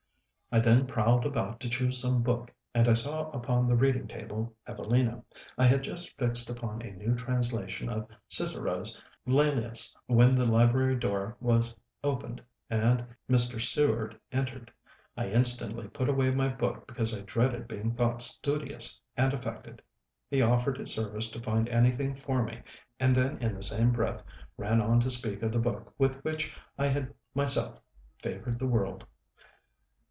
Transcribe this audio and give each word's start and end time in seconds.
I 0.53 0.59
then 0.59 0.85
prowled 0.85 1.25
about 1.25 1.61
to 1.61 1.69
choose 1.69 2.01
some 2.01 2.23
book, 2.23 2.51
and 2.75 2.89
I 2.89 2.91
saw 2.91 3.29
upon 3.31 3.69
the 3.69 3.75
reading 3.77 4.05
table 4.05 4.53
'Evelina.' 4.67 5.23
I 5.57 5.63
had 5.63 5.81
just 5.81 6.17
fixed 6.17 6.49
upon 6.49 6.81
a 6.81 6.91
new 6.91 7.15
translation 7.15 7.87
of 7.87 8.09
Cicero's 8.27 9.01
Lælius, 9.25 9.95
when 10.07 10.35
the 10.35 10.43
library 10.45 10.97
door 10.97 11.37
was 11.39 11.73
opened, 12.03 12.43
and 12.69 13.05
Mr. 13.29 13.61
Seward 13.61 14.19
entered. 14.33 14.69
I 15.15 15.27
instantly 15.29 15.87
put 15.87 16.09
away 16.09 16.31
my 16.31 16.49
book 16.49 16.85
because 16.85 17.17
I 17.17 17.21
dreaded 17.21 17.65
being 17.69 17.95
thought 17.95 18.21
studious 18.21 18.99
and 19.15 19.33
affected. 19.33 19.81
He 20.29 20.41
offered 20.41 20.75
his 20.77 20.93
services 20.93 21.31
to 21.31 21.41
find 21.41 21.69
anything 21.69 22.13
for 22.13 22.43
me, 22.43 22.61
and 22.99 23.15
then 23.15 23.37
in 23.37 23.55
the 23.55 23.63
same 23.63 23.93
breath 23.93 24.21
ran 24.57 24.81
on 24.81 24.99
to 24.99 25.09
speak 25.09 25.43
of 25.43 25.53
the 25.53 25.59
book 25.59 25.93
with 25.97 26.17
which 26.25 26.53
I 26.77 26.87
had 26.87 27.13
myself 27.33 27.79
"favored 28.21 28.59
the 28.59 28.67
world"! 28.67 29.05